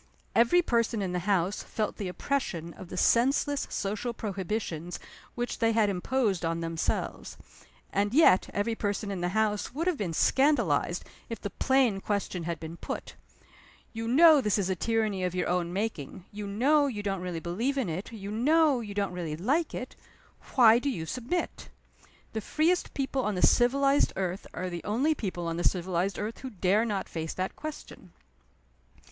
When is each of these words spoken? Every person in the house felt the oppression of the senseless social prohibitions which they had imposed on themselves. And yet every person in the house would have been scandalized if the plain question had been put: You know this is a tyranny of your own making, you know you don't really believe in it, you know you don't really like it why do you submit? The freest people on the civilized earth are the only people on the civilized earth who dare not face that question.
Every 0.33 0.63
person 0.63 0.99
in 1.03 1.11
the 1.11 1.19
house 1.29 1.61
felt 1.61 1.97
the 1.97 2.07
oppression 2.07 2.73
of 2.73 2.89
the 2.89 2.97
senseless 2.97 3.67
social 3.69 4.13
prohibitions 4.15 4.97
which 5.35 5.59
they 5.59 5.73
had 5.73 5.91
imposed 5.91 6.43
on 6.43 6.59
themselves. 6.59 7.37
And 7.93 8.11
yet 8.11 8.49
every 8.51 8.73
person 8.73 9.11
in 9.11 9.21
the 9.21 9.29
house 9.37 9.75
would 9.75 9.85
have 9.85 9.97
been 9.99 10.13
scandalized 10.15 11.05
if 11.29 11.39
the 11.39 11.51
plain 11.51 12.01
question 12.01 12.45
had 12.45 12.59
been 12.59 12.77
put: 12.77 13.13
You 13.93 14.07
know 14.07 14.41
this 14.41 14.57
is 14.57 14.71
a 14.71 14.75
tyranny 14.75 15.23
of 15.23 15.35
your 15.35 15.47
own 15.47 15.71
making, 15.71 16.25
you 16.31 16.47
know 16.47 16.87
you 16.87 17.03
don't 17.03 17.21
really 17.21 17.39
believe 17.39 17.77
in 17.77 17.87
it, 17.87 18.11
you 18.11 18.31
know 18.31 18.79
you 18.79 18.95
don't 18.95 19.13
really 19.13 19.37
like 19.37 19.75
it 19.75 19.95
why 20.55 20.79
do 20.79 20.89
you 20.89 21.05
submit? 21.05 21.69
The 22.33 22.41
freest 22.41 22.95
people 22.95 23.21
on 23.23 23.35
the 23.35 23.43
civilized 23.45 24.13
earth 24.15 24.47
are 24.51 24.67
the 24.71 24.83
only 24.83 25.13
people 25.13 25.45
on 25.45 25.57
the 25.57 25.63
civilized 25.63 26.17
earth 26.17 26.39
who 26.39 26.49
dare 26.49 26.85
not 26.85 27.07
face 27.07 27.35
that 27.35 27.55
question. 27.55 28.13